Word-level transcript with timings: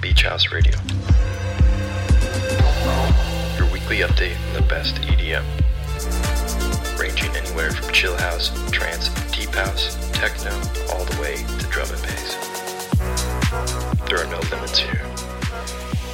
Beach 0.00 0.22
House 0.22 0.50
Radio. 0.50 0.72
Your 3.58 3.70
weekly 3.70 3.98
update 3.98 4.34
on 4.48 4.54
the 4.54 4.66
best 4.66 4.94
EDM. 4.96 5.44
Ranging 6.98 7.30
anywhere 7.36 7.70
from 7.70 7.92
chill 7.92 8.16
house, 8.16 8.48
trance, 8.70 9.10
deep 9.30 9.50
house, 9.50 9.98
techno, 10.12 10.52
all 10.90 11.04
the 11.04 11.18
way 11.20 11.36
to 11.36 11.66
drum 11.66 11.86
and 11.90 12.02
bass. 12.02 12.34
There 14.08 14.18
are 14.18 14.30
no 14.30 14.40
limits 14.50 14.78
here. 14.78 15.04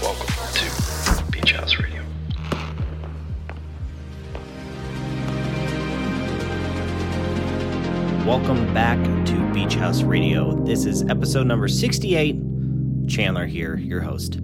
Welcome 0.02 0.34
to 0.54 1.30
Beach 1.30 1.52
House 1.52 1.78
Radio. 1.78 2.02
Welcome 8.26 8.74
back 8.74 8.98
to 9.26 9.52
Beach 9.54 9.76
House 9.76 10.02
Radio. 10.02 10.56
This 10.64 10.86
is 10.86 11.04
episode 11.04 11.46
number 11.46 11.68
68. 11.68 12.55
Chandler 13.08 13.46
here, 13.46 13.76
your 13.76 14.00
host. 14.00 14.40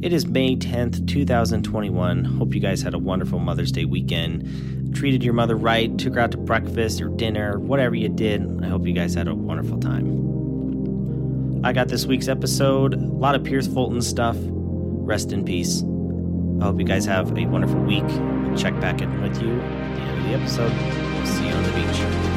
It 0.00 0.12
is 0.12 0.26
May 0.26 0.54
10th, 0.54 1.08
2021. 1.08 2.24
Hope 2.24 2.54
you 2.54 2.60
guys 2.60 2.82
had 2.82 2.94
a 2.94 2.98
wonderful 2.98 3.40
Mother's 3.40 3.72
Day 3.72 3.84
weekend. 3.84 4.94
Treated 4.94 5.24
your 5.24 5.34
mother 5.34 5.56
right, 5.56 5.96
took 5.98 6.14
her 6.14 6.20
out 6.20 6.30
to 6.30 6.38
breakfast 6.38 7.00
or 7.00 7.08
dinner, 7.08 7.58
whatever 7.58 7.96
you 7.96 8.08
did. 8.08 8.62
I 8.62 8.68
hope 8.68 8.86
you 8.86 8.92
guys 8.92 9.14
had 9.14 9.26
a 9.26 9.34
wonderful 9.34 9.78
time. 9.78 11.64
I 11.64 11.72
got 11.72 11.88
this 11.88 12.06
week's 12.06 12.28
episode, 12.28 12.94
a 12.94 12.98
lot 12.98 13.34
of 13.34 13.42
Pierce 13.42 13.66
Fulton 13.66 14.02
stuff. 14.02 14.36
Rest 14.38 15.32
in 15.32 15.44
peace. 15.44 15.82
I 16.60 16.64
hope 16.64 16.78
you 16.78 16.86
guys 16.86 17.04
have 17.06 17.36
a 17.36 17.46
wonderful 17.46 17.80
week. 17.80 18.06
We'll 18.06 18.56
check 18.56 18.80
back 18.80 19.00
in 19.00 19.20
with 19.20 19.42
you 19.42 19.60
at 19.60 19.96
the 19.96 20.00
end 20.00 20.18
of 20.18 20.24
the 20.24 20.34
episode. 20.34 20.72
We'll 21.14 21.26
see 21.26 21.48
you 21.48 21.54
on 21.54 21.62
the 21.64 21.72
beach. 21.72 22.27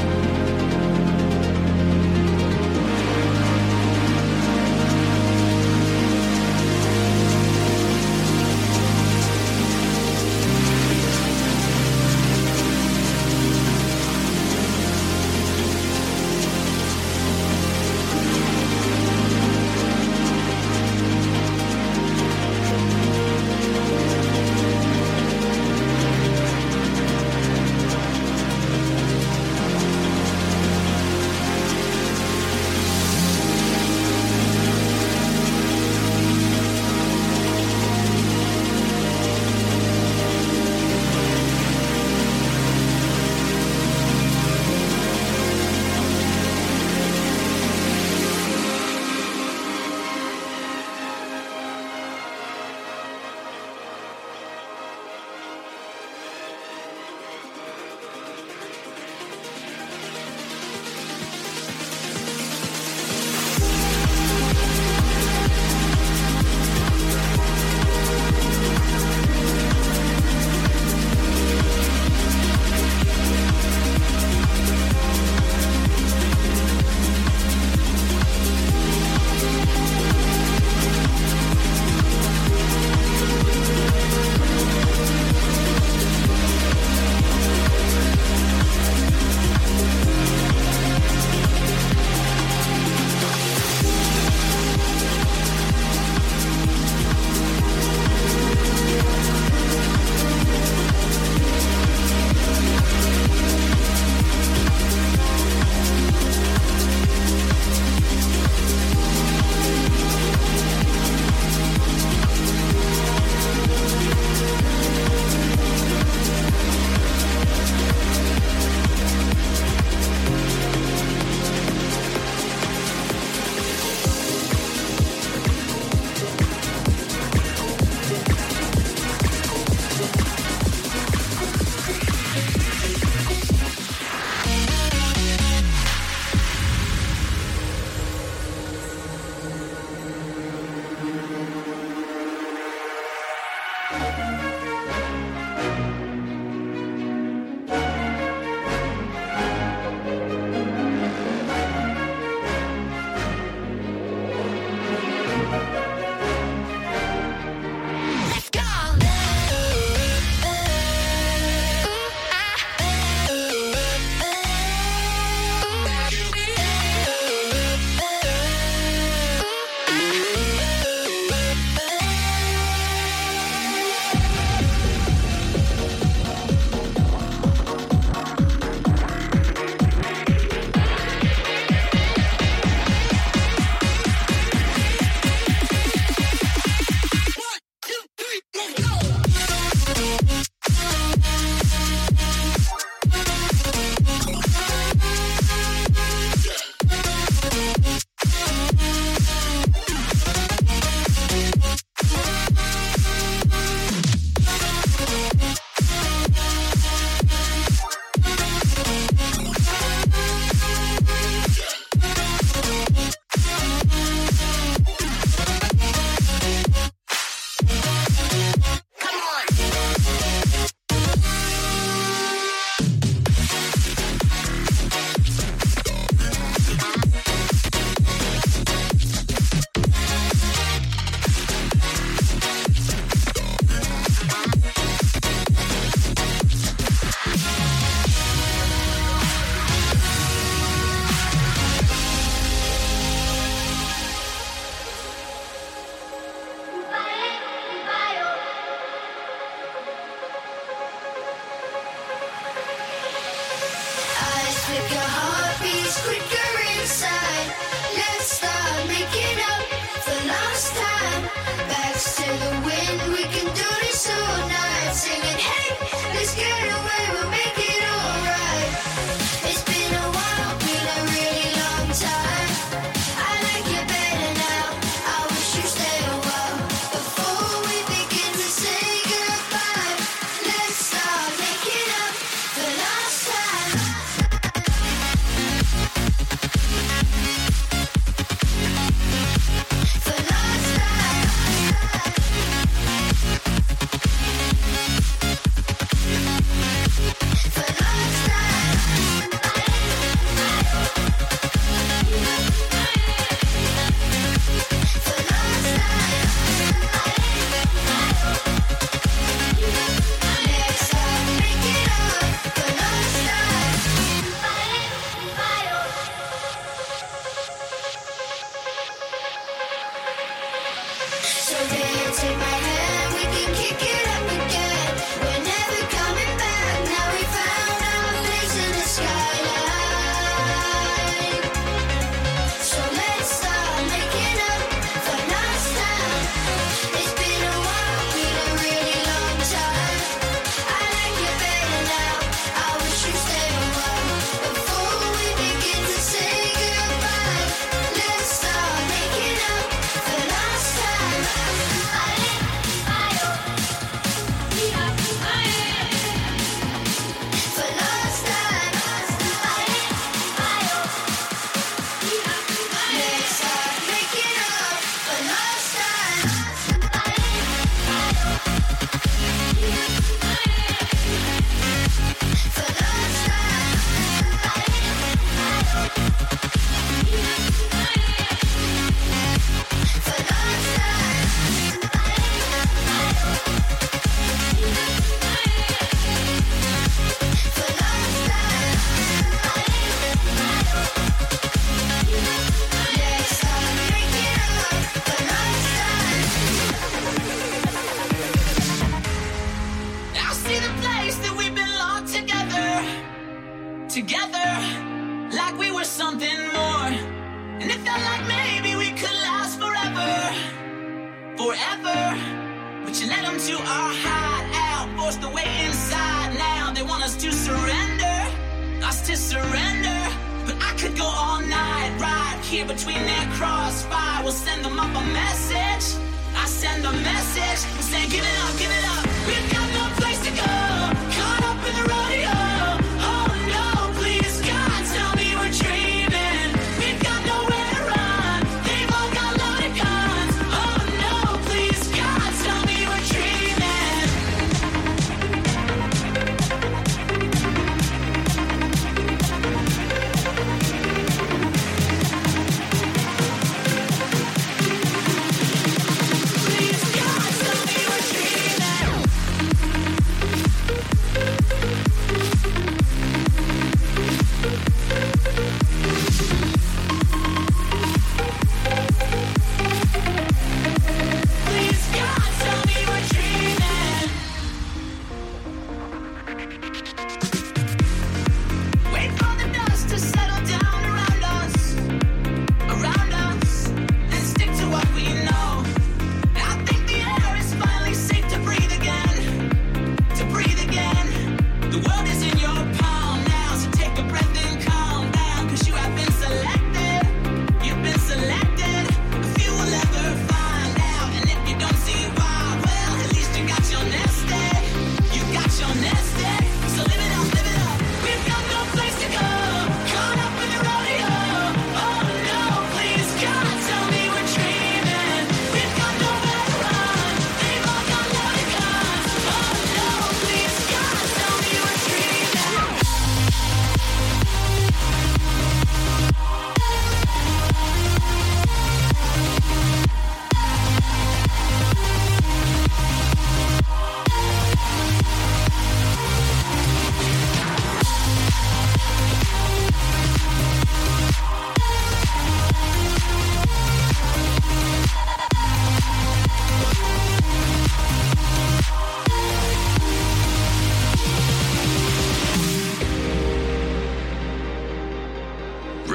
world 491.88 492.08
is 492.08 492.31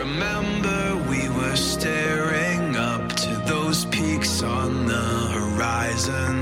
remember 0.07 0.97
we 1.11 1.29
were 1.29 1.57
staring 1.57 2.77
up 2.77 3.13
to 3.13 3.35
those 3.45 3.85
peaks 3.87 4.43
on 4.43 4.87
the 4.87 5.07
horizon. 5.39 6.37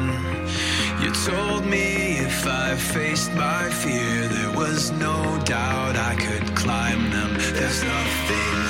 You 1.02 1.10
told 1.30 1.64
me 1.64 2.18
if 2.18 2.46
I 2.46 2.76
faced 2.76 3.32
my 3.32 3.70
fear, 3.70 4.28
there 4.28 4.54
was 4.54 4.90
no 4.92 5.18
doubt 5.44 5.96
I 5.96 6.14
could 6.14 6.54
climb 6.54 7.10
them. 7.10 7.32
There's 7.54 7.82
nothing. 7.82 8.63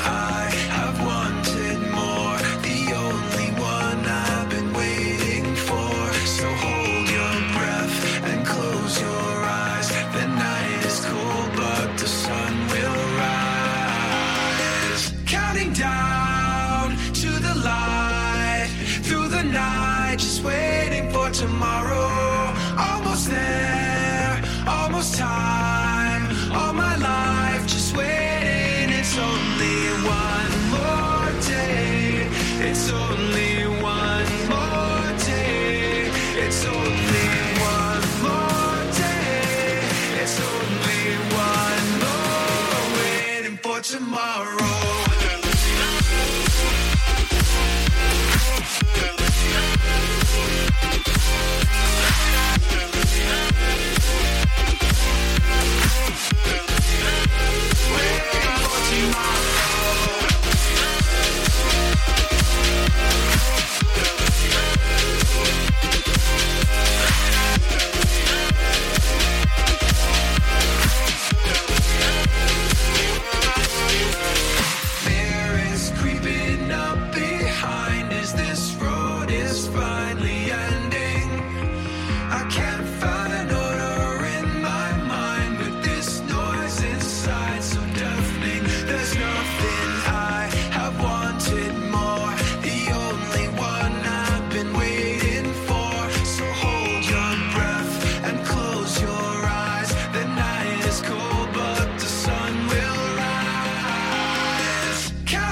for 43.75 43.81
tomorrow. 43.81 44.95
We're 57.91 58.34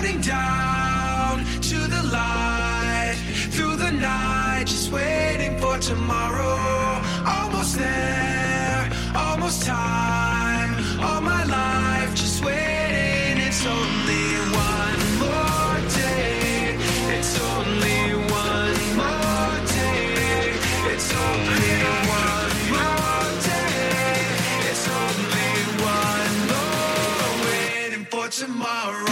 Counting 0.03 0.21
down 0.21 1.45
to 1.61 1.79
the 1.87 2.03
light 2.11 3.15
through 3.53 3.77
the 3.77 3.93
night, 3.93 4.65
just 4.67 4.91
waiting 4.91 5.57
for 5.59 5.79
tomorrow. 5.79 6.59
Almost 7.25 7.79
there, 7.79 8.91
almost 9.15 9.65
time. 9.65 10.75
All 11.01 11.21
my 11.21 11.45
life, 11.45 12.17
just 12.17 12.45
waiting. 12.45 13.39
It's 13.47 13.65
only 13.65 14.27
one 14.67 15.01
more 15.23 15.79
day. 15.95 16.75
It's 17.17 17.39
only 17.55 18.03
one 18.27 18.79
more 18.99 19.55
day. 19.71 20.51
It's 20.93 21.13
only 21.15 21.75
one 22.11 22.55
more 22.75 23.29
day. 23.47 24.19
It's 24.69 24.89
only 24.89 25.53
one 25.95 26.35
more 26.51 27.47
waiting 27.47 28.05
for 28.07 28.27
tomorrow. 28.27 29.12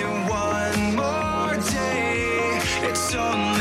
on 3.15 3.60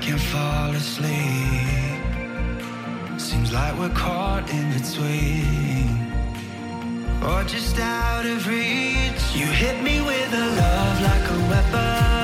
can't 0.00 0.20
fall 0.20 0.70
asleep. 0.70 2.00
Seems 3.18 3.52
like 3.52 3.78
we're 3.78 3.88
caught 3.90 4.48
in 4.50 4.72
between, 4.72 5.88
or 7.22 7.42
just 7.44 7.78
out 7.78 8.26
of 8.26 8.46
reach. 8.46 9.22
You 9.34 9.46
hit 9.46 9.82
me 9.82 10.00
with 10.00 10.32
a 10.32 10.46
love 10.62 11.02
like 11.02 11.30
a 11.30 11.38
weapon. 11.50 12.17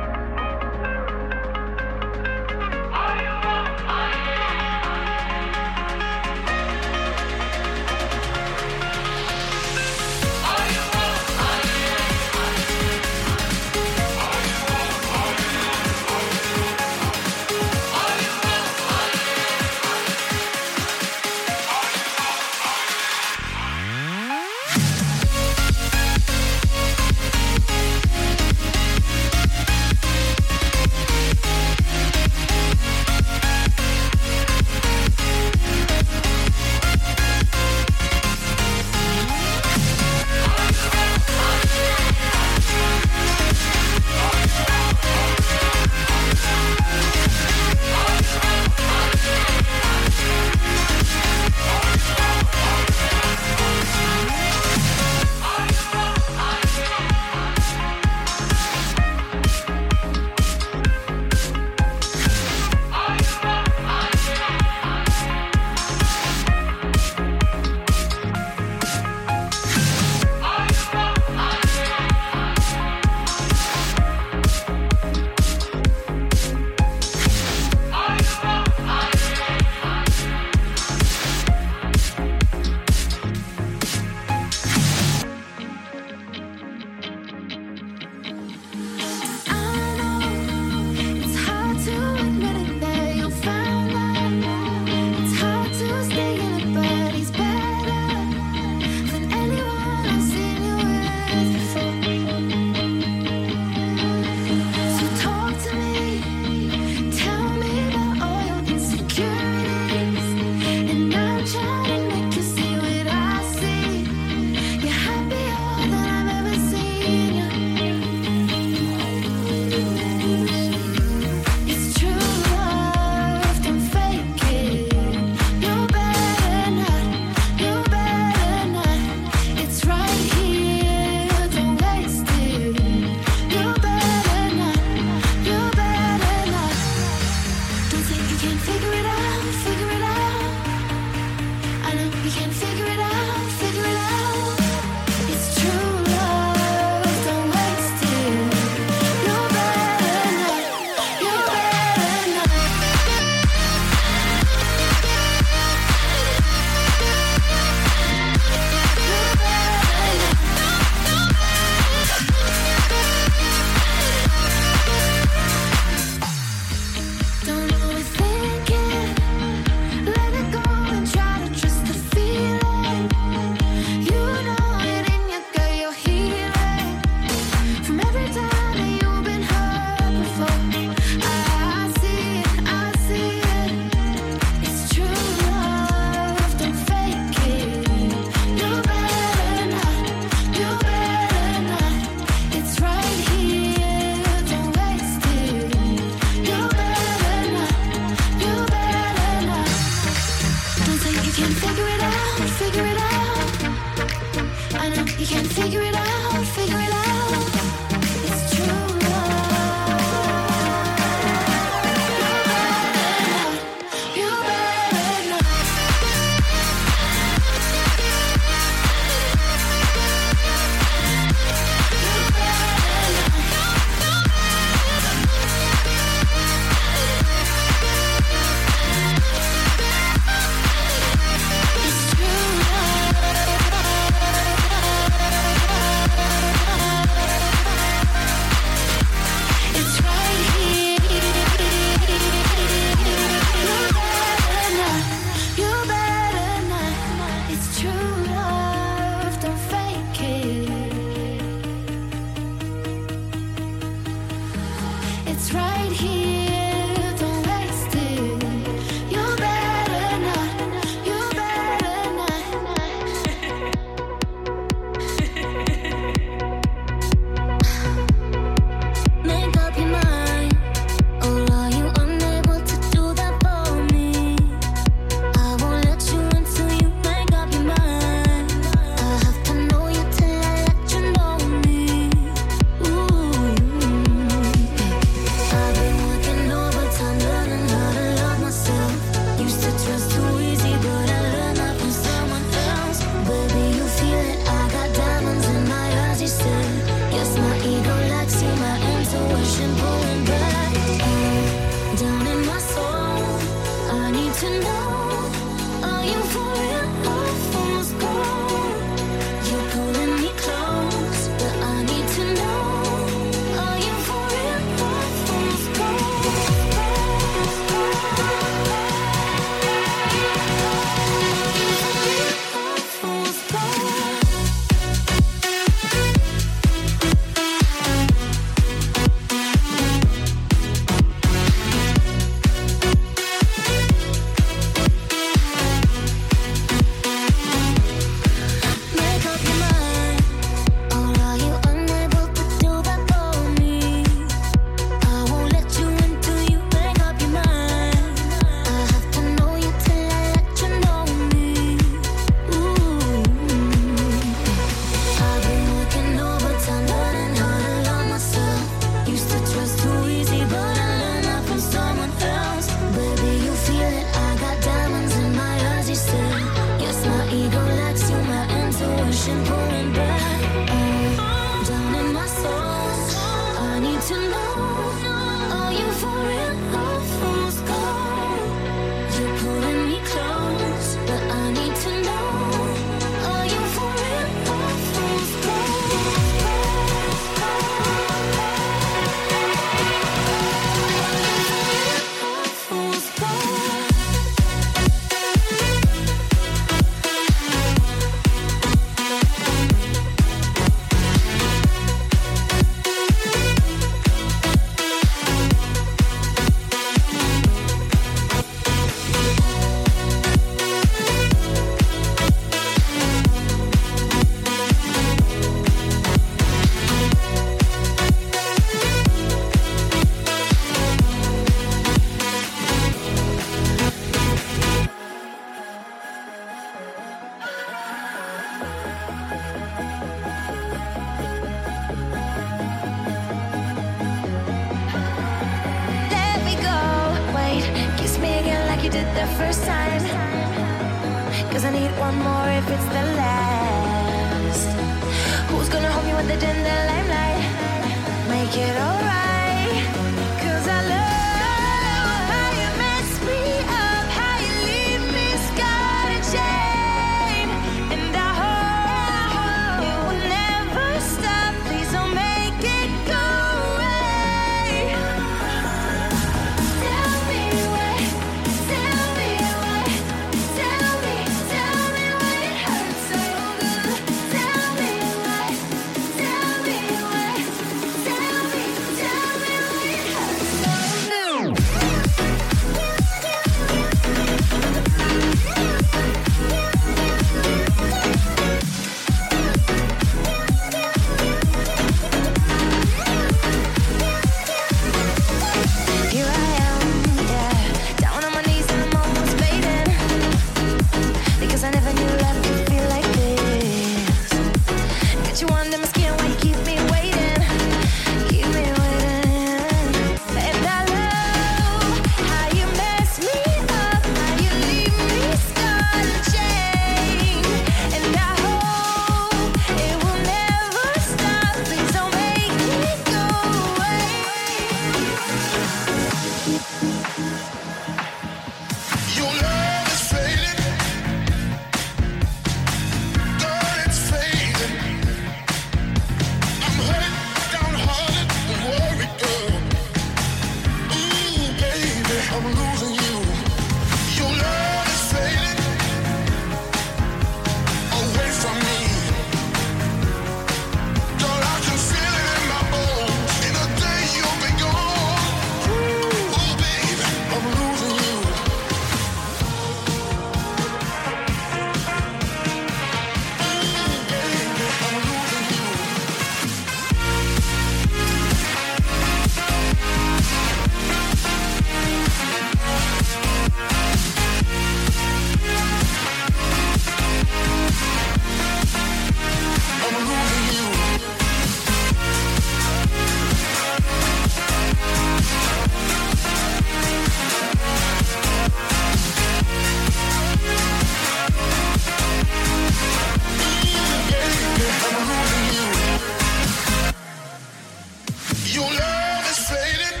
Your 598.52 598.64
love 598.64 599.30
is 599.30 599.38
fading. 599.48 600.00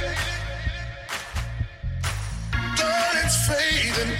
Fading. 3.46 4.16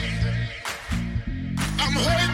I'm 1.78 1.92
hurting. 1.92 2.29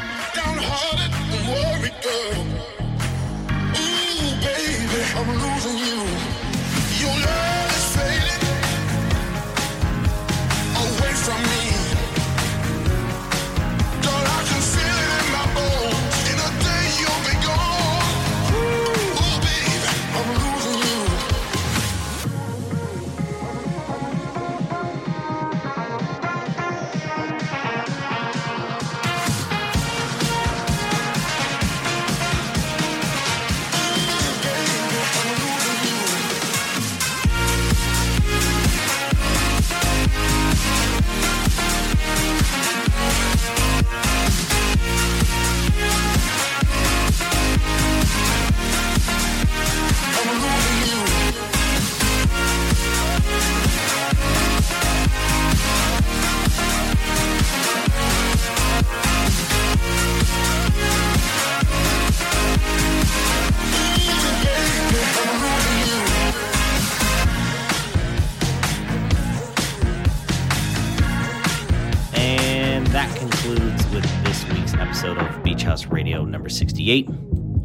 58. 76.86 77.08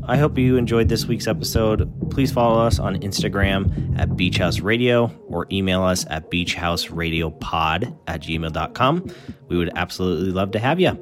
I 0.07 0.17
hope 0.17 0.35
you 0.35 0.57
enjoyed 0.57 0.89
this 0.89 1.05
week's 1.05 1.27
episode. 1.27 1.87
Please 2.09 2.31
follow 2.31 2.59
us 2.59 2.79
on 2.79 2.99
Instagram 3.01 3.95
at 3.99 4.17
Beach 4.17 4.39
House 4.39 4.61
Radio 4.61 5.15
or 5.27 5.45
email 5.51 5.83
us 5.83 6.07
at 6.09 6.31
beachhouseradiopod 6.31 7.95
at 8.07 8.21
gmail.com. 8.23 9.13
We 9.47 9.57
would 9.57 9.69
absolutely 9.75 10.31
love 10.31 10.49
to 10.51 10.59
have 10.59 10.79
you. 10.79 10.97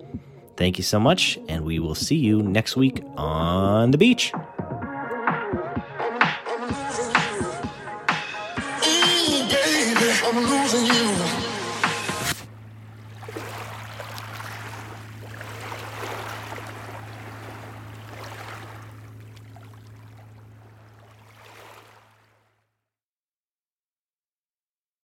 Thank 0.58 0.78
you 0.78 0.84
so 0.84 1.00
much, 1.00 1.40
and 1.48 1.64
we 1.64 1.80
will 1.80 1.96
see 1.96 2.18
you 2.18 2.42
next 2.44 2.76
week 2.76 3.02
on 3.16 3.92
the 3.92 3.98
beach. 3.98 4.34
I'm 10.26 10.46
losing 10.46 10.86
you. 10.86 11.39